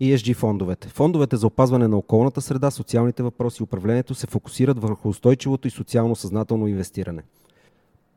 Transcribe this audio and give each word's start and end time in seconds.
ESG 0.00 0.34
фондовете. 0.34 0.88
Фондовете 0.88 1.36
за 1.36 1.46
опазване 1.46 1.88
на 1.88 1.96
околната 1.96 2.40
среда, 2.40 2.70
социалните 2.70 3.22
въпроси 3.22 3.62
и 3.62 3.64
управлението 3.64 4.14
се 4.14 4.26
фокусират 4.26 4.82
върху 4.82 5.08
устойчивото 5.08 5.68
и 5.68 5.70
социално 5.70 6.16
съзнателно 6.16 6.66
инвестиране. 6.66 7.22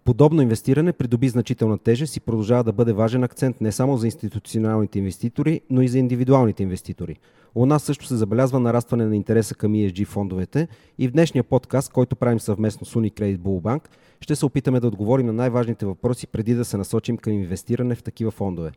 Подобно 0.05 0.41
инвестиране 0.41 0.93
придоби 0.93 1.29
значителна 1.29 1.77
тежест 1.77 2.15
и 2.15 2.19
продължава 2.19 2.63
да 2.63 2.73
бъде 2.73 2.93
важен 2.93 3.23
акцент 3.23 3.61
не 3.61 3.71
само 3.71 3.97
за 3.97 4.07
институционалните 4.07 4.99
инвеститори, 4.99 5.61
но 5.69 5.81
и 5.81 5.87
за 5.87 5.99
индивидуалните 5.99 6.63
инвеститори. 6.63 7.15
У 7.55 7.65
нас 7.65 7.83
също 7.83 8.05
се 8.05 8.15
забелязва 8.15 8.59
нарастване 8.59 9.05
на 9.05 9.15
интереса 9.15 9.55
към 9.55 9.73
ESG 9.73 10.05
фондовете 10.05 10.67
и 10.99 11.07
в 11.07 11.11
днешния 11.11 11.43
подкаст, 11.43 11.91
който 11.91 12.15
правим 12.15 12.39
съвместно 12.39 12.85
с 12.85 12.93
Unicredit 12.93 13.37
Bullbank, 13.37 13.81
ще 14.21 14.35
се 14.35 14.45
опитаме 14.45 14.79
да 14.79 14.87
отговорим 14.87 15.25
на 15.25 15.33
най-важните 15.33 15.85
въпроси 15.85 16.27
преди 16.27 16.53
да 16.53 16.65
се 16.65 16.77
насочим 16.77 17.17
към 17.17 17.33
инвестиране 17.33 17.95
в 17.95 18.03
такива 18.03 18.31
фондове. 18.31 18.71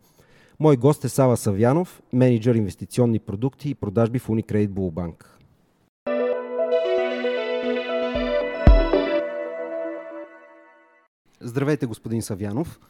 Мой 0.60 0.76
гост 0.76 1.04
е 1.04 1.08
Сава 1.08 1.36
Савянов, 1.36 2.02
менеджер 2.12 2.54
инвестиционни 2.54 3.18
продукти 3.18 3.70
и 3.70 3.74
продажби 3.74 4.18
в 4.18 4.28
Unicredit 4.28 4.68
Bullbank. 4.68 5.24
Здравейте, 11.40 11.86
господин 11.86 12.22
Савянов. 12.22 12.80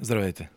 Здравейте. 0.00 0.50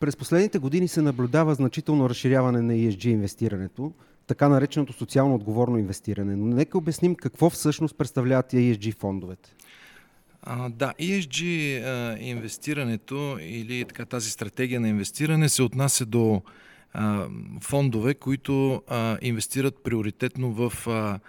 През 0.00 0.16
последните 0.16 0.58
години 0.58 0.88
се 0.88 1.02
наблюдава 1.02 1.54
значително 1.54 2.08
разширяване 2.10 2.62
на 2.62 2.72
ESG 2.72 3.06
инвестирането, 3.06 3.92
така 4.26 4.48
нареченото 4.48 4.92
социално 4.92 5.34
отговорно 5.34 5.78
инвестиране. 5.78 6.36
Но 6.36 6.46
нека 6.46 6.78
обясним 6.78 7.14
какво 7.14 7.50
всъщност 7.50 7.98
представляват 7.98 8.52
ESG 8.52 8.96
фондовете. 8.96 9.54
А, 10.42 10.68
да, 10.68 10.92
ESG 11.00 11.42
а, 11.84 12.18
инвестирането 12.20 13.38
или 13.40 13.84
така 13.84 14.04
тази 14.04 14.30
стратегия 14.30 14.80
на 14.80 14.88
инвестиране 14.88 15.48
се 15.48 15.62
отнася 15.62 16.06
до 16.06 16.42
а, 16.92 17.26
фондове, 17.60 18.14
които 18.14 18.82
а, 18.88 19.18
инвестират 19.22 19.84
приоритетно 19.84 20.52
в 20.52 20.86
а, 20.86 21.20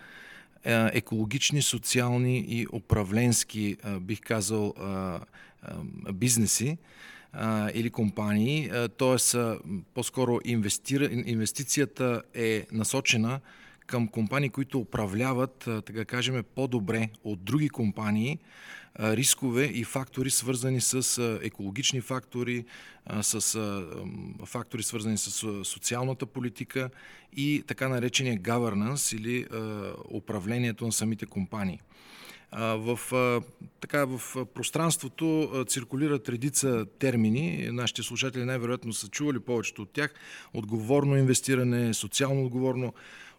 екологични, 0.94 1.62
социални 1.62 2.40
и 2.40 2.68
управленски, 2.74 3.78
а, 3.84 4.00
бих 4.00 4.22
казал, 4.22 4.74
а, 4.78 5.20
а, 5.62 5.74
бизнеси 6.14 6.78
или 7.74 7.90
компании. 7.90 8.72
Тоест, 8.98 9.36
по-скоро 9.94 10.40
инвестира, 10.46 11.10
инвестицията 11.12 12.22
е 12.34 12.66
насочена 12.72 13.40
към 13.86 14.08
компании, 14.08 14.50
които 14.50 14.80
управляват, 14.80 15.70
така 15.86 16.06
кажем, 16.06 16.44
по-добре 16.56 17.10
от 17.24 17.44
други 17.44 17.70
компании 17.70 18.40
рискове 19.00 19.66
и 19.66 19.84
фактори, 19.84 20.30
свързани 20.30 20.82
с 20.82 21.24
екологични 21.44 22.02
фактори, 22.02 22.66
с 23.22 23.58
фактори, 24.46 24.84
свързани 24.84 25.18
с 25.18 25.32
социалната 25.64 26.26
политика 26.26 26.90
и 27.36 27.64
така 27.68 27.88
наречения 27.88 28.40
governance 28.40 29.18
или 29.18 29.46
управлението 30.12 30.86
на 30.86 30.92
самите 30.92 31.26
компании. 31.26 31.80
В, 32.58 33.00
така, 33.80 34.06
в 34.06 34.46
пространството 34.46 35.52
циркулират 35.68 36.30
редица 36.30 36.86
термини. 37.00 37.70
Нашите 37.72 38.04
слушатели 38.04 38.46
най-вероятно 38.46 38.94
са 38.94 39.08
чували 39.08 39.40
повечето 39.40 39.82
от 39.82 39.90
тях. 39.90 40.14
Отговорно 40.54 41.18
инвестиране, 41.18 41.94
социално 41.94 42.46
отговорно, 42.46 42.94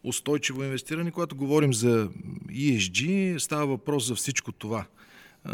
устойчиво 0.04 0.64
инвестиране. 0.64 1.10
Когато 1.10 1.36
говорим 1.36 1.74
за 1.74 2.08
ESG, 2.48 3.38
става 3.38 3.66
въпрос 3.66 4.06
за 4.06 4.14
всичко 4.14 4.52
това. 4.52 4.86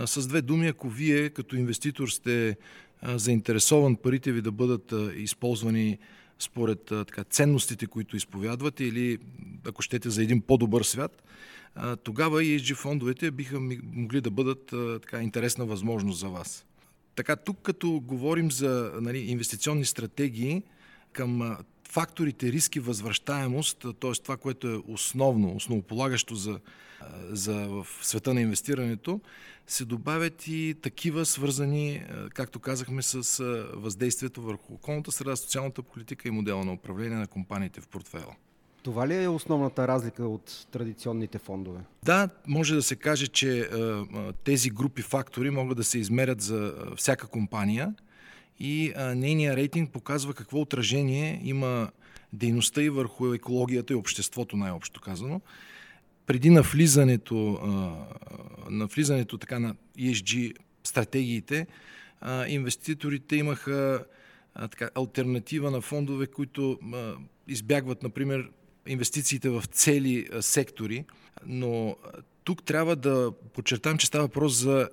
С 0.07 0.27
две 0.27 0.43
думи, 0.43 0.67
ако 0.69 0.89
вие 0.89 1.31
като 1.31 1.57
инвеститор 1.57 2.09
сте 2.09 2.57
заинтересован 3.05 3.97
парите 3.97 4.33
ви 4.33 4.43
да 4.43 4.53
бъдат 4.53 4.95
използвани 5.17 5.99
според 6.39 6.85
така, 6.85 7.25
ценностите, 7.25 7.87
които 7.87 8.17
изповядвате 8.17 8.85
или 8.85 9.19
ако 9.67 9.83
щете 9.83 10.11
за 10.11 10.23
един 10.23 10.41
по-добър 10.41 10.83
свят, 10.83 11.23
тогава 12.03 12.43
ESG 12.43 12.75
фондовете 12.75 13.31
биха 13.31 13.61
могли 13.93 14.21
да 14.21 14.31
бъдат 14.31 14.67
така 15.03 15.23
интересна 15.23 15.67
възможност 15.67 16.21
за 16.21 16.29
вас. 16.29 16.67
Така, 17.15 17.37
тук 17.37 17.59
като 17.63 18.01
говорим 18.01 18.51
за 18.51 18.93
нали, 19.01 19.19
инвестиционни 19.19 19.85
стратегии 19.85 20.63
към 21.13 21.57
факторите 21.89 22.53
риски 22.53 22.81
възвръщаемост, 22.81 23.87
т.е. 24.01 24.13
това, 24.13 24.37
което 24.37 24.69
е 24.69 24.83
основно, 24.89 25.57
основополагащо 25.57 26.35
за, 26.35 26.61
за 27.31 27.55
в 27.55 27.87
света 28.03 28.35
на 28.35 28.41
инвестирането, 28.41 29.21
се 29.67 29.85
добавят 29.85 30.47
и 30.47 30.75
такива 30.83 31.27
свързани, 31.27 32.03
както 32.35 32.61
казахме, 32.61 33.03
с 33.03 33.43
въздействието 33.75 34.43
върху 34.43 34.75
околната 34.75 35.13
среда, 35.13 35.37
социалната 35.37 35.83
политика 35.83 36.29
и 36.29 36.31
модела 36.31 36.65
на 36.65 36.73
управление 36.73 37.19
на 37.19 37.27
компаниите 37.27 37.81
в 37.81 37.89
портфела. 37.89 38.35
Това 38.83 39.09
ли 39.09 39.23
е 39.23 39.29
основната 39.29 39.89
разлика 39.89 40.25
от 40.29 40.67
традиционните 40.71 41.39
фондове? 41.39 41.81
Да, 42.05 42.29
може 42.47 42.75
да 42.75 42.83
се 42.83 42.97
каже, 42.97 43.27
че 43.27 43.71
тези 44.45 44.71
групи 44.71 45.03
фактори 45.03 45.51
могат 45.51 45.77
да 45.77 45.85
се 45.85 45.99
измерят 45.99 46.41
за 46.41 46.75
всяка 46.97 47.27
компания 47.27 47.95
и 48.61 48.93
нейния 48.97 49.57
рейтинг 49.57 49.93
показва 49.93 50.35
какво 50.35 50.61
отражение 50.61 51.41
има 51.45 51.91
дейността 52.33 52.83
и 52.83 52.89
върху 52.89 53.35
екологията 53.35 53.93
и 53.93 53.97
обществото, 53.97 54.57
най-общо 54.57 55.01
казано. 55.01 55.41
Преди 56.27 56.51
навлизането, 56.51 57.61
навлизането 58.71 59.39
така 59.39 59.59
на 59.59 59.75
ESG 59.99 60.57
стратегиите, 60.85 61.67
инвеститорите 62.49 63.37
имаха 63.37 64.05
така, 64.55 64.91
альтернатива 64.95 65.71
на 65.71 65.81
фондове, 65.81 66.27
които 66.27 66.79
избягват, 67.49 68.03
например, 68.03 68.51
инвестициите 68.87 69.49
в 69.49 69.65
цели 69.71 70.29
сектори, 70.41 71.05
но 71.47 71.97
тук 72.45 72.65
трябва 72.65 72.97
да 72.97 73.33
подчертам, 73.53 73.99
че 73.99 74.07
става 74.07 74.25
въпрос 74.25 74.53
за 74.53 74.89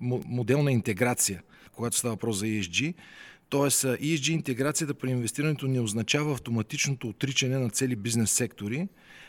моделна 0.00 0.72
интеграция, 0.72 1.42
когато 1.72 1.96
става 1.96 2.14
въпрос 2.14 2.36
за 2.36 2.46
ESG. 2.46 2.94
Тоест, 3.48 3.84
ESG 3.84 4.30
интеграцията 4.30 4.94
при 4.94 5.10
инвестирането 5.10 5.66
не 5.66 5.80
означава 5.80 6.32
автоматичното 6.32 7.08
отричане 7.08 7.58
на 7.58 7.70
цели 7.70 7.96
бизнес 7.96 8.30
сектори, 8.30 8.88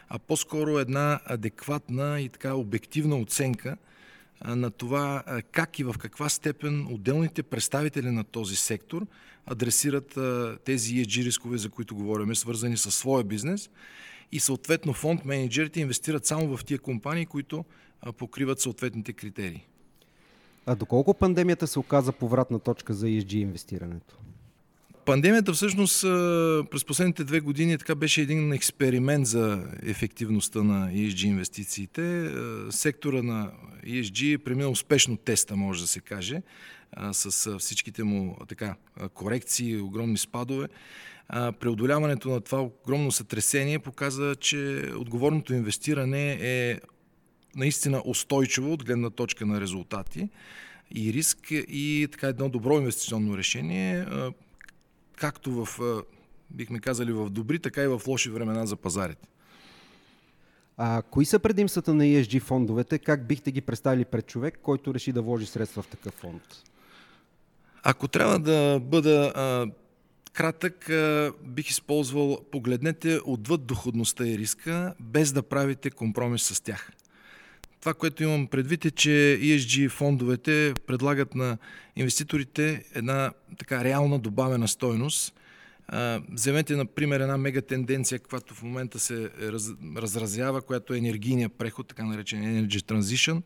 а 0.09 0.19
по-скоро 0.19 0.79
една 0.79 1.19
адекватна 1.25 2.21
и 2.21 2.29
така 2.29 2.53
обективна 2.53 3.17
оценка 3.17 3.77
на 4.45 4.71
това 4.71 5.23
как 5.51 5.79
и 5.79 5.83
в 5.83 5.95
каква 5.99 6.29
степен 6.29 6.87
отделните 6.91 7.43
представители 7.43 8.11
на 8.11 8.23
този 8.23 8.55
сектор 8.55 9.07
адресират 9.45 10.17
тези 10.65 10.95
ESG 10.95 11.23
рискове, 11.23 11.57
за 11.57 11.69
които 11.69 11.95
говорим, 11.95 12.35
свързани 12.35 12.77
с 12.77 12.91
своя 12.91 13.23
бизнес 13.23 13.69
и 14.31 14.39
съответно 14.39 14.93
фонд 14.93 15.25
менеджерите 15.25 15.79
инвестират 15.79 16.25
само 16.25 16.57
в 16.57 16.65
тия 16.65 16.79
компании, 16.79 17.25
които 17.25 17.65
покриват 18.17 18.59
съответните 18.59 19.13
критерии. 19.13 19.65
А 20.65 20.75
доколко 20.75 21.13
пандемията 21.13 21.67
се 21.67 21.79
оказа 21.79 22.11
повратна 22.11 22.59
точка 22.59 22.93
за 22.93 23.07
ESG 23.07 23.33
инвестирането? 23.33 24.15
Пандемията 25.05 25.53
всъщност 25.53 26.01
през 26.71 26.85
последните 26.85 27.23
две 27.23 27.39
години 27.39 27.77
така 27.77 27.95
беше 27.95 28.21
един 28.21 28.53
експеримент 28.53 29.27
за 29.27 29.63
ефективността 29.83 30.63
на 30.63 30.91
ESG 30.91 31.25
инвестициите. 31.25 32.31
Сектора 32.69 33.21
на 33.21 33.51
ESG 33.87 34.37
премина 34.37 34.69
успешно 34.69 35.17
теста, 35.17 35.55
може 35.55 35.81
да 35.81 35.87
се 35.87 35.99
каже, 35.99 36.41
с 37.11 37.59
всичките 37.59 38.03
му 38.03 38.37
така, 38.47 38.75
корекции, 39.13 39.81
огромни 39.81 40.17
спадове. 40.17 40.67
Преодоляването 41.59 42.29
на 42.29 42.41
това 42.41 42.61
огромно 42.61 43.11
сътресение 43.11 43.79
показа, 43.79 44.35
че 44.35 44.83
отговорното 44.97 45.53
инвестиране 45.53 46.37
е 46.41 46.79
наистина 47.55 48.01
устойчиво 48.05 48.73
от 48.73 48.85
гледна 48.85 49.09
точка 49.09 49.45
на 49.45 49.61
резултати 49.61 50.29
и 50.91 51.13
риск 51.13 51.47
и 51.51 52.07
така 52.11 52.27
едно 52.27 52.49
добро 52.49 52.77
инвестиционно 52.77 53.37
решение, 53.37 54.05
както 55.17 55.65
в, 55.65 55.79
бихме 56.49 56.79
казали, 56.79 57.11
в 57.11 57.29
добри, 57.29 57.59
така 57.59 57.83
и 57.83 57.87
в 57.87 58.01
лоши 58.07 58.29
времена 58.29 58.65
за 58.65 58.75
пазарите. 58.75 59.27
А 60.77 61.01
кои 61.01 61.25
са 61.25 61.39
предимствата 61.39 61.93
на 61.93 62.03
ESG 62.03 62.41
фондовете? 62.41 62.99
Как 62.99 63.27
бихте 63.27 63.51
ги 63.51 63.61
представили 63.61 64.05
пред 64.05 64.27
човек, 64.27 64.59
който 64.61 64.93
реши 64.93 65.11
да 65.11 65.21
вложи 65.21 65.45
средства 65.45 65.81
в 65.81 65.87
такъв 65.87 66.13
фонд? 66.13 66.43
Ако 67.83 68.07
трябва 68.07 68.39
да 68.39 68.79
бъда 68.79 69.33
а, 69.35 69.67
кратък, 70.33 70.89
а, 70.89 71.33
бих 71.43 71.69
използвал 71.69 72.39
погледнете 72.51 73.19
отвъд 73.25 73.65
доходността 73.65 74.27
и 74.27 74.37
риска, 74.37 74.95
без 74.99 75.31
да 75.31 75.43
правите 75.43 75.91
компромис 75.91 76.43
с 76.43 76.61
тях. 76.61 76.91
Това, 77.79 77.93
което 77.93 78.23
имам 78.23 78.47
предвид 78.47 78.85
е, 78.85 78.91
че 78.91 79.39
ESG 79.41 79.89
фондовете 79.89 80.73
предлагат 80.87 81.35
на 81.35 81.57
инвеститорите 81.95 82.83
една 82.93 83.31
така 83.57 83.83
реална 83.83 84.19
добавена 84.19 84.67
стойност. 84.67 85.33
Вземете, 86.29 86.75
например, 86.75 87.19
една 87.19 87.37
мега 87.37 87.61
тенденция, 87.61 88.19
която 88.19 88.53
в 88.53 88.63
момента 88.63 88.99
се 88.99 89.29
раз, 89.41 89.69
разразява, 89.97 90.61
която 90.61 90.93
е 90.93 90.97
енергийния 90.97 91.49
преход, 91.49 91.87
така 91.87 92.05
наречен 92.05 92.43
Energy 92.43 92.81
Transition. 92.81 93.41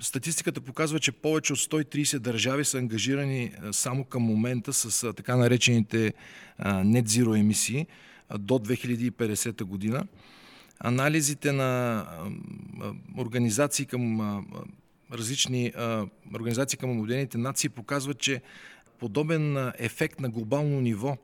Статистиката 0.00 0.60
показва, 0.60 1.00
че 1.00 1.12
повече 1.12 1.52
от 1.52 1.58
130 1.58 2.18
държави 2.18 2.64
са 2.64 2.78
ангажирани 2.78 3.52
само 3.72 4.04
към 4.04 4.22
момента 4.22 4.72
с 4.72 5.12
така 5.12 5.36
наречените 5.36 6.12
net 6.62 7.04
zero 7.04 7.40
емисии 7.40 7.86
до 8.38 8.54
2050 8.54 9.64
година. 9.64 10.06
Анализите 10.80 11.52
на 11.52 12.06
организации 13.18 13.86
към 13.86 14.20
различни 15.12 15.72
организации 16.34 16.78
към 16.78 16.98
Обединените 16.98 17.38
нации 17.38 17.68
показват, 17.68 18.18
че 18.18 18.42
подобен 18.98 19.72
ефект 19.78 20.20
на 20.20 20.30
глобално 20.30 20.80
ниво 20.80 21.16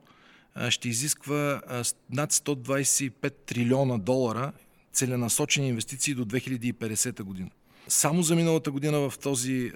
ще 0.68 0.88
изисква 0.88 1.62
над 2.10 2.32
125 2.32 3.34
трилиона 3.46 3.98
долара 3.98 4.52
целенасочени 4.92 5.68
инвестиции 5.68 6.14
до 6.14 6.24
2050 6.24 7.22
година. 7.22 7.50
Само 7.88 8.22
за 8.22 8.36
миналата 8.36 8.70
година 8.70 9.10
в 9.10 9.18
този, 9.18 9.70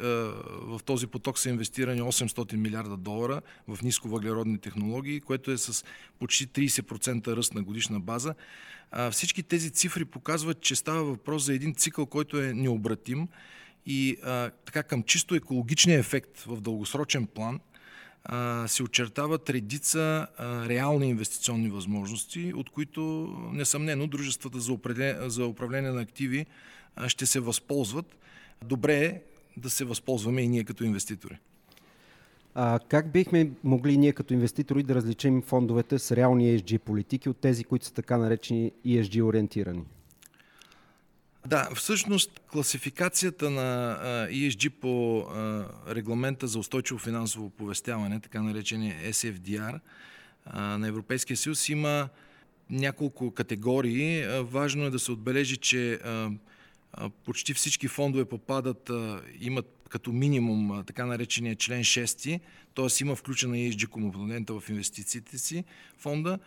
в 0.62 0.80
този 0.84 1.06
поток 1.06 1.38
са 1.38 1.48
инвестирани 1.48 2.02
800 2.02 2.56
милиарда 2.56 2.96
долара 2.96 3.40
в 3.68 3.82
нисковъглеродни 3.82 4.58
технологии, 4.58 5.20
което 5.20 5.50
е 5.50 5.58
с 5.58 5.84
почти 6.18 6.48
30% 6.48 7.36
ръст 7.36 7.54
на 7.54 7.62
годишна 7.62 8.00
база. 8.00 8.34
Всички 9.10 9.42
тези 9.42 9.70
цифри 9.70 10.04
показват, 10.04 10.60
че 10.60 10.76
става 10.76 11.04
въпрос 11.04 11.44
за 11.44 11.54
един 11.54 11.74
цикъл, 11.74 12.06
който 12.06 12.40
е 12.40 12.52
необратим 12.52 13.28
и 13.86 14.16
така 14.64 14.82
към 14.82 15.02
чисто 15.02 15.34
екологичния 15.34 15.98
ефект 15.98 16.40
в 16.40 16.60
дългосрочен 16.60 17.26
план 17.26 17.60
се 18.66 18.82
очертават 18.82 19.50
редица 19.50 20.26
реални 20.68 21.08
инвестиционни 21.08 21.68
възможности, 21.68 22.52
от 22.56 22.70
които 22.70 23.00
несъмнено 23.52 24.06
дружествата 24.06 24.58
за 25.30 25.46
управление 25.46 25.90
на 25.90 26.00
активи 26.00 26.46
ще 27.06 27.26
се 27.26 27.40
възползват. 27.40 28.16
Добре 28.64 29.04
е 29.04 29.20
да 29.56 29.70
се 29.70 29.84
възползваме 29.84 30.42
и 30.42 30.48
ние 30.48 30.64
като 30.64 30.84
инвеститори. 30.84 31.38
А 32.54 32.78
как 32.88 33.12
бихме 33.12 33.50
могли 33.64 33.96
ние 33.96 34.12
като 34.12 34.34
инвеститори 34.34 34.82
да 34.82 34.94
различим 34.94 35.42
фондовете 35.42 35.98
с 35.98 36.16
реални 36.16 36.58
ESG 36.58 36.78
политики 36.78 37.28
от 37.28 37.36
тези, 37.36 37.64
които 37.64 37.84
са 37.84 37.94
така 37.94 38.16
наречени 38.16 38.72
ESG 38.86 39.24
ориентирани? 39.24 39.82
Да, 41.46 41.68
всъщност 41.74 42.40
класификацията 42.52 43.50
на 43.50 43.98
ESG 44.30 44.70
по 44.70 45.24
регламента 45.88 46.46
за 46.46 46.58
устойчиво 46.58 46.98
финансово 46.98 47.46
оповестяване, 47.46 48.20
така 48.20 48.42
наречения 48.42 48.96
SFDR 49.12 49.80
на 50.54 50.88
Европейския 50.88 51.36
съюз, 51.36 51.68
има 51.68 52.08
няколко 52.70 53.30
категории. 53.30 54.24
Важно 54.40 54.84
е 54.84 54.90
да 54.90 54.98
се 54.98 55.12
отбележи, 55.12 55.56
че 55.56 56.00
почти 57.24 57.54
всички 57.54 57.88
фондове 57.88 58.24
попадат, 58.24 58.90
имат 59.40 59.80
като 59.88 60.12
минимум 60.12 60.84
така 60.86 61.06
наречения 61.06 61.56
член 61.56 61.84
6, 61.84 62.40
т.е. 62.74 62.86
има 63.00 63.16
включена 63.16 63.56
ESG 63.56 63.86
компонента 63.86 64.60
в 64.60 64.70
инвестициите 64.70 65.38
си 65.38 65.64
фонда, 65.98 66.38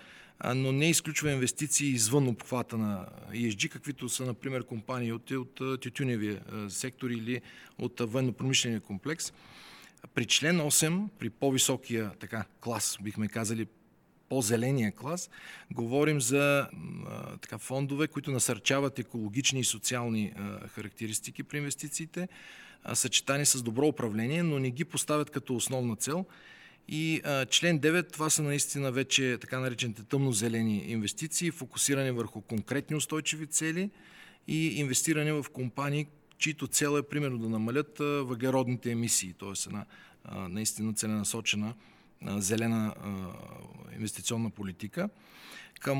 но 0.56 0.72
не 0.72 0.90
изключва 0.90 1.32
инвестиции 1.32 1.88
извън 1.88 2.28
обхвата 2.28 2.78
на 2.78 3.08
ESG, 3.32 3.70
каквито 3.70 4.10
са, 4.10 4.26
например, 4.26 4.64
компании 4.64 5.12
от, 5.12 5.32
от 5.32 5.82
тютюневия 5.82 6.42
сектор 6.70 7.10
или 7.10 7.42
от 7.78 8.00
военно-промишления 8.00 8.80
комплекс. 8.80 9.34
При 10.14 10.26
член 10.26 10.58
8, 10.58 11.10
при 11.20 11.30
по-високия 11.30 12.12
така, 12.20 12.46
клас, 12.62 12.98
бихме 13.02 13.28
казали, 13.28 13.68
по-зеления 14.34 14.92
клас, 14.92 15.30
говорим 15.72 16.22
за 16.22 16.68
а, 17.08 17.38
така, 17.38 17.58
фондове, 17.58 18.08
които 18.08 18.32
насърчават 18.32 19.00
екологични 19.00 19.60
и 19.60 19.64
социални 19.64 20.34
а, 20.36 20.68
характеристики 20.68 21.44
при 21.44 21.58
инвестициите, 21.58 22.28
а, 22.84 22.96
съчетани 22.96 23.46
с 23.46 23.62
добро 23.62 23.88
управление, 23.88 24.44
но 24.44 24.60
не 24.60 24.72
ги 24.72 24.86
поставят 24.86 25.30
като 25.30 25.56
основна 25.56 25.96
цел. 25.96 26.26
И 26.88 27.22
а, 27.24 27.46
член 27.46 27.80
9, 27.80 28.14
това 28.14 28.30
са 28.30 28.44
наистина 28.44 28.92
вече 28.92 29.38
така 29.42 29.60
наречените 29.60 30.04
тъмнозелени 30.04 30.78
инвестиции, 30.88 31.52
фокусирани 31.52 32.12
върху 32.12 32.42
конкретни 32.42 32.96
устойчиви 32.96 33.48
цели 33.48 33.90
и 34.48 34.80
инвестиране 34.80 35.34
в 35.34 35.46
компании, 35.54 36.08
чието 36.38 36.68
цел 36.68 36.98
е 36.98 37.04
примерно 37.04 37.38
да 37.38 37.50
намалят 37.50 38.00
а, 38.00 38.04
въглеродните 38.04 38.92
емисии, 38.92 39.34
т.е. 39.34 39.54
една 39.68 39.86
а, 40.24 40.48
наистина 40.50 40.94
целенасочена 40.94 41.74
зелена 42.28 42.96
инвестиционна 43.96 44.50
политика. 44.50 45.10
Към 45.80 45.98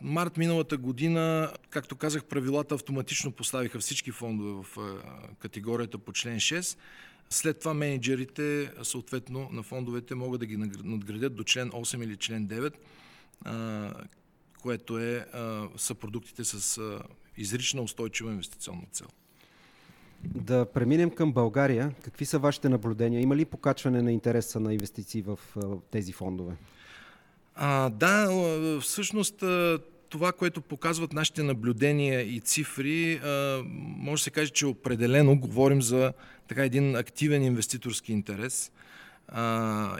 март 0.00 0.36
миналата 0.36 0.76
година, 0.76 1.52
както 1.70 1.96
казах, 1.96 2.24
правилата 2.24 2.74
автоматично 2.74 3.32
поставиха 3.32 3.78
всички 3.78 4.10
фондове 4.10 4.62
в 4.62 4.78
категорията 5.38 5.98
по 5.98 6.12
член 6.12 6.36
6. 6.36 6.78
След 7.30 7.58
това 7.58 7.74
менеджерите, 7.74 8.72
съответно, 8.82 9.48
на 9.52 9.62
фондовете 9.62 10.14
могат 10.14 10.40
да 10.40 10.46
ги 10.46 10.56
надградят 10.84 11.34
до 11.34 11.44
член 11.44 11.70
8 11.70 12.04
или 12.04 12.16
член 12.16 12.48
9, 12.48 13.92
което 14.62 14.98
е, 14.98 15.26
са 15.76 15.94
продуктите 15.94 16.44
с 16.44 16.80
изрична 17.36 17.82
устойчива 17.82 18.30
инвестиционна 18.30 18.86
цел. 18.92 19.06
Да 20.24 20.64
преминем 20.64 21.10
към 21.10 21.32
България. 21.32 21.94
Какви 22.02 22.26
са 22.26 22.38
вашите 22.38 22.68
наблюдения? 22.68 23.20
Има 23.20 23.36
ли 23.36 23.44
покачване 23.44 24.02
на 24.02 24.12
интереса 24.12 24.60
на 24.60 24.72
инвестиции 24.72 25.22
в 25.22 25.38
тези 25.90 26.12
фондове? 26.12 26.52
А, 27.54 27.90
да, 27.90 28.28
всъщност 28.80 29.44
това, 30.08 30.32
което 30.32 30.60
показват 30.60 31.12
нашите 31.12 31.42
наблюдения 31.42 32.20
и 32.20 32.40
цифри, 32.40 33.20
може 33.74 34.20
да 34.20 34.24
се 34.24 34.30
каже, 34.30 34.50
че 34.50 34.66
определено 34.66 35.38
говорим 35.38 35.82
за 35.82 36.12
така 36.48 36.64
един 36.64 36.96
активен 36.96 37.42
инвеститорски 37.42 38.12
интерес. 38.12 38.72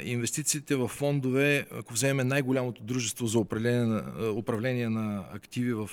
инвестициите 0.05 0.77
в 0.77 0.89
фондове, 0.89 1.67
ако 1.73 1.93
вземем 1.93 2.29
най-голямото 2.29 2.83
дружество 2.83 3.27
за 3.27 3.39
управление 3.39 4.01
управление 4.35 4.89
на 4.89 5.25
активи 5.35 5.73
в 5.73 5.91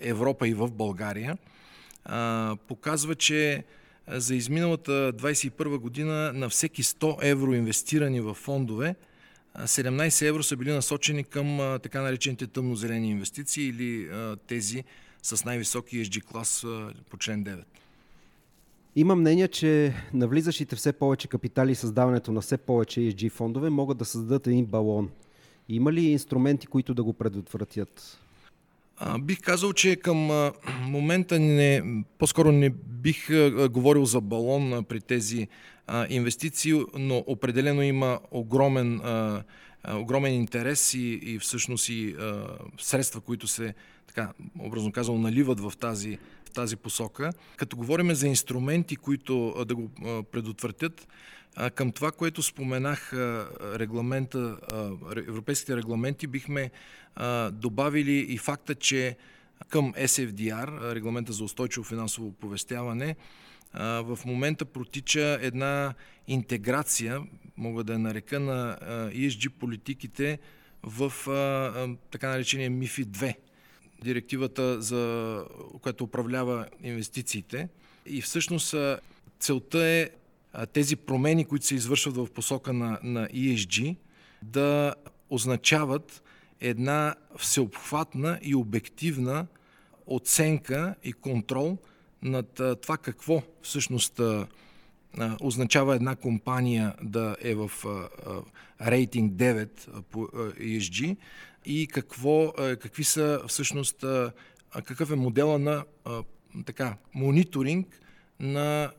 Европа 0.00 0.48
и 0.48 0.54
в 0.54 0.70
България, 0.70 1.38
показва, 2.68 3.14
че 3.14 3.64
за 4.08 4.34
изминалата 4.34 5.12
21 5.12 5.78
година 5.78 6.32
на 6.32 6.48
всеки 6.48 6.82
100 6.82 7.18
евро 7.22 7.54
инвестирани 7.54 8.20
в 8.20 8.34
фондове, 8.34 8.94
17 9.58 10.28
евро 10.28 10.42
са 10.42 10.56
били 10.56 10.72
насочени 10.72 11.24
към 11.24 11.78
така 11.82 12.00
наречените 12.02 12.46
тъмнозелени 12.46 13.10
инвестиции 13.10 13.68
или 13.68 14.08
тези 14.46 14.84
с 15.22 15.44
най-високи 15.44 16.04
ESG 16.04 16.24
клас 16.24 16.66
по 17.10 17.16
член 17.16 17.44
9. 17.44 17.62
Има 18.96 19.14
мнение, 19.14 19.48
че 19.48 19.94
навлизащите 20.14 20.76
все 20.76 20.92
повече 20.92 21.28
капитали 21.28 21.72
и 21.72 21.74
създаването 21.74 22.32
на 22.32 22.40
все 22.40 22.56
повече 22.56 23.00
ESG 23.00 23.30
фондове 23.30 23.70
могат 23.70 23.98
да 23.98 24.04
създадат 24.04 24.46
един 24.46 24.66
балон. 24.66 25.10
Има 25.68 25.92
ли 25.92 26.04
инструменти, 26.04 26.66
които 26.66 26.94
да 26.94 27.02
го 27.02 27.12
предотвратят? 27.12 28.18
Бих 29.20 29.40
казал, 29.40 29.72
че 29.72 29.96
към 29.96 30.50
момента 30.82 31.40
не, 31.40 31.82
по-скоро 32.18 32.52
не 32.52 32.70
бих 32.70 33.28
говорил 33.70 34.04
за 34.04 34.20
балон 34.20 34.84
при 34.88 35.00
тези 35.00 35.48
инвестиции, 36.08 36.80
но 36.98 37.24
определено 37.26 37.82
има 37.82 38.20
огромен, 38.30 39.00
огромен 39.88 40.34
интерес 40.34 40.94
и, 40.94 41.20
и 41.22 41.38
всъщност 41.38 41.88
и 41.88 42.16
средства, 42.80 43.20
които 43.20 43.48
се, 43.48 43.74
така, 44.06 44.32
образно 44.58 44.92
казано, 44.92 45.18
наливат 45.18 45.60
в 45.60 45.72
тази, 45.80 46.18
тази 46.52 46.76
посока. 46.76 47.32
Като 47.56 47.76
говорим 47.76 48.14
за 48.14 48.28
инструменти, 48.28 48.96
които 48.96 49.64
да 49.68 49.74
го 49.74 49.90
предотвратят, 50.32 51.08
към 51.74 51.92
това, 51.92 52.12
което 52.12 52.42
споменах, 52.42 53.12
регламента, 53.62 54.58
европейските 55.16 55.76
регламенти, 55.76 56.26
бихме 56.26 56.70
добавили 57.52 58.18
и 58.18 58.38
факта, 58.38 58.74
че 58.74 59.16
към 59.68 59.94
SFDR, 59.94 60.94
регламента 60.94 61.32
за 61.32 61.44
устойчиво 61.44 61.84
финансово 61.84 62.28
оповестяване, 62.28 63.16
в 63.74 64.18
момента 64.26 64.64
протича 64.64 65.38
една 65.40 65.94
интеграция, 66.26 67.20
мога 67.56 67.84
да 67.84 67.92
я 67.92 67.98
нарека, 67.98 68.40
на 68.40 68.78
ESG 69.14 69.48
политиките 69.48 70.38
в 70.82 71.12
така 72.10 72.28
наречения 72.28 72.70
МИФИ 72.70 73.06
2, 73.06 73.34
директивата, 74.02 74.80
за, 74.82 75.44
която 75.82 76.04
управлява 76.04 76.66
инвестициите. 76.82 77.68
И 78.06 78.22
всъщност 78.22 78.74
целта 79.38 79.84
е 79.84 80.10
тези 80.72 80.96
промени, 80.96 81.44
които 81.44 81.66
се 81.66 81.74
извършват 81.74 82.16
в 82.16 82.28
посока 82.34 82.72
на, 82.72 82.98
на 83.02 83.28
ESG, 83.28 83.96
да 84.42 84.94
означават 85.30 86.22
една 86.60 87.14
всеобхватна 87.38 88.38
и 88.42 88.54
обективна 88.54 89.46
оценка 90.06 90.94
и 91.04 91.12
контрол 91.12 91.78
над 92.22 92.60
това 92.82 92.96
какво 92.96 93.42
всъщност 93.62 94.20
означава 95.40 95.94
една 95.94 96.16
компания 96.16 96.94
да 97.02 97.36
е 97.42 97.54
в 97.54 97.70
рейтинг 98.86 99.32
9 99.32 100.02
по 100.02 100.18
ESG 100.60 101.16
и 101.64 101.86
какво, 101.86 102.52
какви 102.52 103.04
са 103.04 103.40
всъщност 103.48 104.04
какъв 104.84 105.10
е 105.10 105.16
модела 105.16 105.58
на 105.58 105.84
така, 106.66 106.96
мониторинг 107.14 108.00
на 108.40 108.90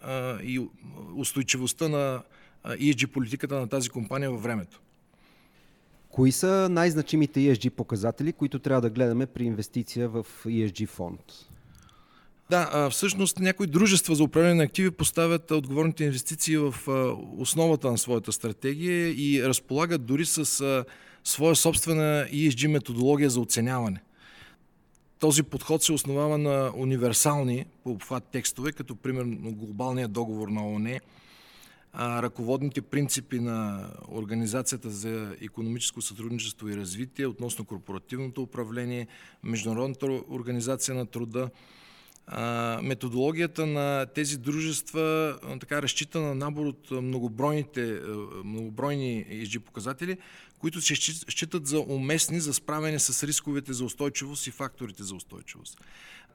и 0.44 0.68
устойчивостта 1.16 1.88
на 1.88 2.24
ESG 2.66 3.08
политиката 3.08 3.56
на 3.56 3.70
тази 3.70 3.90
компания 3.90 4.32
във 4.32 4.44
времето. 4.44 4.82
Кои 6.10 6.32
са 6.32 6.68
най-значимите 6.72 7.40
ESG 7.40 7.70
показатели, 7.70 8.34
които 8.34 8.60
трябва 8.60 8.82
да 8.82 8.90
гледаме 8.90 9.26
при 9.26 9.44
инвестиция 9.44 10.10
в 10.10 10.26
ESG 10.46 10.88
фонд? 10.88 11.20
Да, 12.52 12.90
всъщност 12.90 13.40
някои 13.40 13.68
дружества 13.68 14.16
за 14.16 14.24
управление 14.24 14.56
на 14.56 14.64
активи 14.64 14.92
поставят 14.92 15.52
отговорните 15.52 16.04
инвестиции 16.04 16.58
в 16.58 16.76
основата 17.38 17.92
на 17.92 17.98
своята 17.98 18.32
стратегия 18.32 19.10
и 19.10 19.44
разполагат 19.44 20.06
дори 20.06 20.26
с 20.26 20.86
своя 21.24 21.56
собствена 21.56 22.28
ESG 22.34 22.68
методология 22.68 23.30
за 23.30 23.40
оценяване. 23.40 24.02
Този 25.20 25.44
подход 25.44 25.84
се 25.84 25.94
основава 25.94 26.38
на 26.38 26.72
универсални 26.76 27.66
по 27.84 27.92
обхват 27.92 28.24
текстове, 28.24 28.72
като 28.72 28.96
примерно 28.96 29.52
глобалния 29.52 30.08
договор 30.08 30.48
на 30.48 30.68
ООН, 30.68 31.00
ръководните 31.96 32.82
принципи 32.82 33.40
на 33.40 33.90
Организацията 34.12 34.90
за 34.90 35.36
економическо 35.42 36.02
сътрудничество 36.02 36.70
и 36.70 36.78
развитие 36.78 37.28
относно 37.28 37.66
корпоративното 37.66 38.42
управление, 38.42 39.08
Международната 39.44 40.06
организация 40.30 40.96
на 40.96 41.06
труда, 41.06 41.50
методологията 42.82 43.66
на 43.66 44.06
тези 44.06 44.38
дружества 44.38 45.38
така 45.60 45.82
разчита 45.82 46.20
на 46.22 46.36
набор 46.36 46.66
от 46.66 46.92
многобройните, 46.92 48.00
многобройни 48.44 49.26
ESG 49.26 49.60
показатели, 49.60 50.18
които 50.60 50.82
се 50.82 50.96
считат 50.96 51.68
за 51.68 51.80
уместни 51.80 52.40
за 52.40 52.54
справяне 52.54 53.00
с 53.00 53.28
рисковете 53.28 53.74
за 53.74 53.86
устойчивост 53.86 54.48
и 54.48 54.52
факторите 54.52 55.04
за 55.04 55.16
устойчивост. 55.16 55.82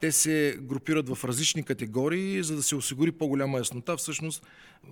Те 0.00 0.12
се 0.12 0.58
групират 0.60 1.08
в 1.08 1.24
различни 1.24 1.62
категории, 1.62 2.42
за 2.42 2.56
да 2.56 2.62
се 2.62 2.76
осигури 2.76 3.12
по-голяма 3.12 3.58
яснота. 3.58 3.96
Всъщност, 3.96 4.46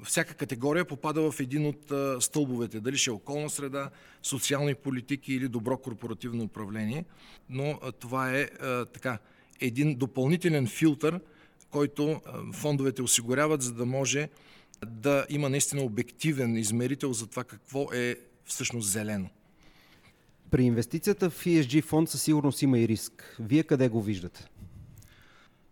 всяка 0.05 0.35
категория 0.35 0.85
попада 0.85 1.33
в 1.33 1.41
един 1.41 1.67
от 1.67 1.93
стълбовете. 2.23 2.81
Дали 2.81 2.97
ще 2.97 3.11
е 3.11 3.13
околна 3.13 3.51
среда, 3.51 3.91
социални 4.23 4.75
политики 4.75 5.35
или 5.35 5.49
добро 5.49 5.79
корпоративно 5.79 6.45
управление. 6.45 7.05
Но 7.51 7.81
това 8.01 8.39
е 8.39 8.49
така 8.93 9.19
един 9.61 9.95
допълнителен 9.95 10.67
филтър, 10.67 11.21
който 11.71 12.21
фондовете 12.53 13.03
осигуряват, 13.03 13.63
за 13.63 13.73
да 13.73 13.87
може 13.87 14.29
да 14.87 15.27
има 15.29 15.49
наистина 15.49 15.83
обективен 15.83 16.57
измерител 16.57 17.13
за 17.13 17.27
това 17.27 17.45
какво 17.45 17.93
е 17.93 18.17
всъщност 18.45 18.91
зелено. 18.91 19.29
При 20.51 20.65
инвестицията 20.65 21.31
в 21.31 21.45
ESG 21.45 21.83
фонд 21.83 22.11
със 22.11 22.23
сигурност 22.23 22.63
има 22.63 22.79
и 22.79 22.89
риск. 22.89 23.37
Вие 23.41 23.63
къде 23.63 23.89
го 23.89 24.03
виждате? 24.03 24.47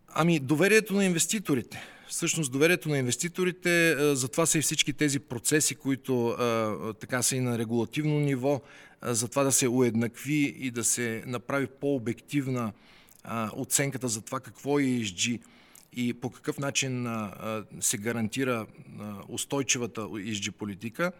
Ами, 0.07 0.39
доверието 0.39 0.93
на 0.93 1.05
инвеститорите. 1.05 1.81
Всъщност, 2.07 2.51
доверието 2.51 2.89
на 2.89 2.97
инвеститорите, 2.97 3.95
затова 4.15 4.45
са 4.45 4.57
и 4.57 4.61
всички 4.61 4.93
тези 4.93 5.19
процеси, 5.19 5.75
които 5.75 6.35
така 6.99 7.21
са 7.21 7.35
и 7.35 7.39
на 7.39 7.57
регулативно 7.57 8.19
ниво, 8.19 8.61
за 9.01 9.27
това 9.27 9.43
да 9.43 9.51
се 9.51 9.67
уеднакви 9.67 10.55
и 10.59 10.71
да 10.71 10.83
се 10.83 11.23
направи 11.27 11.67
по-обективна 11.67 12.73
оценката 13.55 14.07
за 14.07 14.21
това 14.21 14.39
какво 14.39 14.79
е 14.79 14.83
ESG 14.83 15.41
и 15.93 16.13
по 16.13 16.29
какъв 16.29 16.59
начин 16.59 17.07
се 17.79 17.97
гарантира 17.97 18.65
устойчивата 19.29 20.01
ESG 20.01 20.51
политика. 20.51 21.11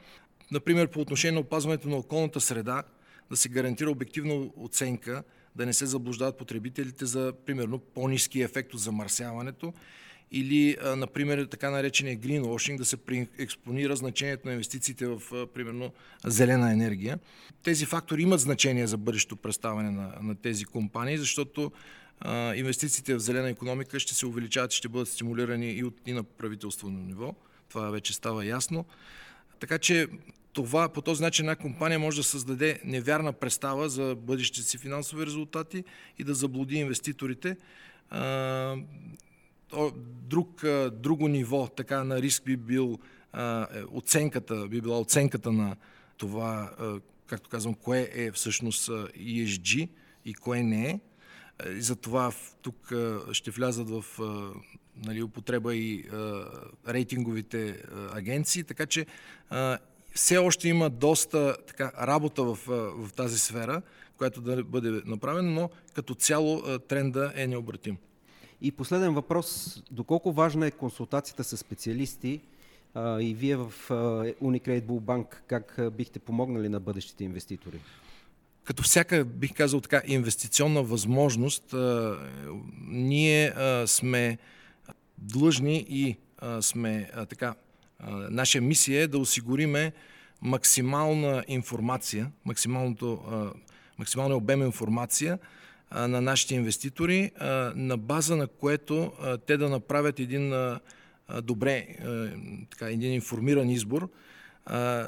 Например, 0.52 0.88
по 0.88 1.00
отношение 1.00 1.32
на 1.32 1.40
опазването 1.40 1.90
на 1.90 1.96
околната 1.96 2.42
среда, 2.42 2.84
да 3.30 3.38
се 3.38 3.50
гарантира 3.50 3.92
обективна 3.92 4.50
оценка, 4.58 5.24
да 5.56 5.66
не 5.66 5.74
се 5.74 5.86
заблуждават 5.86 6.38
потребителите 6.38 7.06
за, 7.06 7.34
примерно, 7.46 7.80
по-низки 7.80 8.42
ефект 8.42 8.74
от 8.74 8.80
замърсяването 8.80 9.74
или, 10.32 10.78
например, 10.98 11.46
така 11.46 11.70
наречения 11.70 12.18
greenwashing, 12.18 12.78
да 12.78 12.86
се 12.86 12.98
експонира 13.38 13.96
значението 13.96 14.48
на 14.48 14.54
инвестициите 14.54 15.08
в, 15.08 15.48
примерно, 15.48 15.92
зелена 16.26 16.72
енергия. 16.72 17.20
Тези 17.64 17.86
фактори 17.86 18.22
имат 18.22 18.40
значение 18.40 18.88
за 18.88 18.98
бъдещето 18.98 19.36
представяне 19.36 19.92
на, 19.92 20.14
на 20.22 20.36
тези 20.36 20.66
компании, 20.66 21.18
защото 21.18 21.72
а, 22.20 22.56
инвестициите 22.56 23.16
в 23.16 23.20
зелена 23.20 23.50
економика 23.50 24.00
ще 24.00 24.16
се 24.16 24.26
увеличават 24.26 24.74
и 24.74 24.78
ще 24.78 24.90
бъдат 24.90 25.08
стимулирани 25.08 25.72
и, 25.72 25.84
от, 25.84 25.96
и 26.06 26.14
на 26.14 26.24
правителствено 26.24 27.00
ниво. 27.00 27.36
Това 27.70 27.90
вече 27.90 28.14
става 28.14 28.46
ясно. 28.46 28.86
Така 29.60 29.78
че 29.78 30.08
това, 30.54 30.90
по 30.90 31.02
този 31.02 31.24
начин 31.24 31.46
една 31.46 31.56
компания 31.56 32.00
може 32.00 32.18
да 32.18 32.24
създаде 32.24 32.80
невярна 32.84 33.34
представа 33.34 33.90
за 33.90 34.16
бъдещите 34.16 34.68
си 34.68 34.78
финансови 34.78 35.26
резултати 35.26 35.84
и 36.20 36.24
да 36.24 36.34
заблуди 36.34 36.76
инвеститорите. 36.76 37.58
Друг, 40.06 40.64
друго 40.92 41.28
ниво 41.28 41.68
така 41.68 42.04
на 42.04 42.22
риск 42.22 42.44
би 42.44 42.58
бил 42.58 43.00
е, 43.34 43.40
оценката, 43.92 44.68
би 44.68 44.82
била 44.82 45.00
оценката 45.00 45.52
на 45.52 45.76
това, 46.18 46.72
както 47.26 47.50
казвам, 47.50 47.74
кое 47.74 48.10
е 48.14 48.32
всъщност 48.32 48.90
ESG 48.90 49.90
и 50.26 50.34
кое 50.34 50.64
не 50.64 50.90
е. 50.90 51.00
И 51.78 51.82
затова 51.82 52.32
тук 52.62 52.94
ще 53.32 53.52
влязат 53.52 53.90
в 53.90 54.06
нали, 54.96 55.24
употреба 55.24 55.76
и 55.76 56.10
рейтинговите 56.88 57.84
агенции, 58.14 58.64
така 58.64 58.86
че 58.86 59.06
все 60.14 60.38
още 60.38 60.70
има 60.70 60.90
доста 60.90 61.58
така, 61.68 61.92
работа 62.02 62.44
в, 62.44 62.60
в 62.96 63.14
тази 63.14 63.40
сфера, 63.40 63.82
която 64.18 64.42
да 64.42 64.64
бъде 64.64 65.02
направена, 65.06 65.52
но 65.52 65.70
като 65.94 66.16
цяло 66.16 66.80
тренда 66.80 67.34
е 67.36 67.48
необратим. 67.48 67.98
И 68.64 68.72
последен 68.72 69.14
въпрос. 69.14 69.78
Доколко 69.92 70.32
важна 70.32 70.68
е 70.68 70.72
консултацията 70.72 71.44
с 71.44 71.58
специалисти 71.58 72.42
а, 72.94 73.22
и 73.22 73.34
вие 73.34 73.56
в 73.56 73.74
Unicredit 74.42 74.84
Bull 74.84 75.02
Bank 75.02 75.26
как 75.48 75.80
бихте 75.98 76.20
помогнали 76.20 76.70
на 76.70 76.80
бъдещите 76.80 77.24
инвеститори? 77.24 77.80
Като 78.64 78.84
всяка, 78.84 79.26
бих 79.26 79.54
казал 79.54 79.82
така, 79.82 80.02
инвестиционна 80.06 80.84
възможност, 80.84 81.74
а, 81.74 82.18
ние 82.88 83.48
а, 83.48 83.88
сме 83.88 84.38
длъжни 85.18 85.86
и 85.90 86.18
а, 86.38 86.62
сме 86.62 87.10
а, 87.14 87.26
така 87.26 87.56
наша 88.30 88.62
мисия 88.62 89.02
е 89.02 89.08
да 89.08 89.18
осигуриме 89.18 89.94
максимална 90.42 91.44
информация, 91.48 92.32
максималното, 92.46 93.20
максималния 93.98 94.38
обем 94.38 94.62
информация 94.62 95.40
на 95.94 96.22
нашите 96.22 96.56
инвеститори, 96.56 97.32
на 97.76 97.98
база 97.98 98.36
на 98.36 98.48
което 98.48 99.12
те 99.48 99.58
да 99.58 99.70
направят 99.70 100.20
един 100.20 100.54
добре, 101.44 101.88
така, 102.70 102.90
един 102.90 103.14
информиран 103.14 103.70
избор 103.70 104.10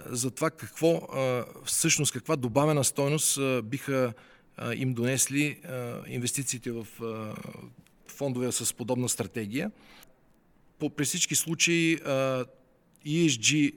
за 0.06 0.32
това 0.32 0.50
какво 0.50 1.08
всъщност 1.66 2.14
каква 2.14 2.36
добавена 2.36 2.84
стойност 2.84 3.40
биха 3.64 4.14
им 4.76 4.94
донесли 4.94 5.60
инвестициите 6.08 6.72
в 6.72 6.88
фондове 8.08 8.52
с 8.52 8.74
подобна 8.74 9.10
стратегия. 9.10 9.72
По, 10.80 10.90
при 10.90 11.06
всички 11.06 11.36
случаи 11.36 12.00
ESG 13.06 13.74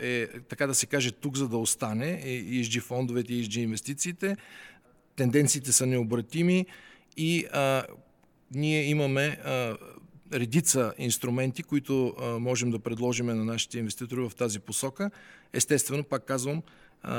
е, 0.00 0.40
така 0.40 0.66
да 0.66 0.74
се 0.74 0.86
каже, 0.86 1.10
тук 1.10 1.36
за 1.36 1.48
да 1.48 1.56
остане, 1.56 2.22
ESG 2.26 2.80
фондовете, 2.80 3.32
ESG 3.32 3.56
инвестициите, 3.56 4.36
тенденциите 5.16 5.72
са 5.72 5.86
необратими 5.86 6.66
и 7.16 7.46
а, 7.52 7.84
ние 8.54 8.84
имаме 8.84 9.38
а, 9.44 9.76
редица 10.32 10.92
инструменти, 10.98 11.62
които 11.62 12.14
а, 12.20 12.38
можем 12.38 12.70
да 12.70 12.78
предложим 12.78 13.26
на 13.26 13.44
нашите 13.44 13.78
инвеститори 13.78 14.20
в 14.20 14.32
тази 14.36 14.60
посока. 14.60 15.10
Естествено, 15.52 16.04
пак 16.04 16.24
казвам, 16.24 16.62
а, 17.02 17.14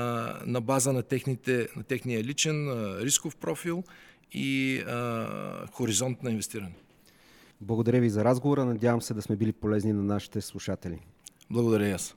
на 0.46 0.62
база 0.62 0.94
на, 0.94 1.04
техните, 1.04 1.68
на 1.76 1.84
техния 1.84 2.24
личен 2.24 2.70
а, 2.70 3.00
рисков 3.02 3.36
профил 3.36 3.84
и 4.32 4.80
а, 4.80 5.68
хоризонт 5.72 6.24
на 6.24 6.32
инвестиране. 6.32 6.76
Благодаря 7.62 8.00
ви 8.00 8.10
за 8.10 8.26
разговора. 8.26 8.66
Надявам 8.66 9.02
се 9.02 9.14
да 9.14 9.22
сме 9.22 9.36
били 9.36 9.52
полезни 9.52 9.94
на 9.94 10.04
нашите 10.04 10.42
слушатели. 10.42 11.00
Благодаря 11.50 11.88
и 11.88 11.92
аз. 11.92 12.16